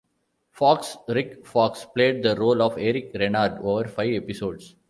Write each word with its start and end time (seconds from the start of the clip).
Fox, 0.49 0.97
Rick 1.09 1.45
Fox 1.45 1.85
played 1.85 2.23
the 2.23 2.35
role 2.35 2.63
of 2.63 2.75
Eric 2.79 3.11
Renard 3.13 3.59
over 3.61 3.87
five 3.87 4.11
episodes. 4.15 4.75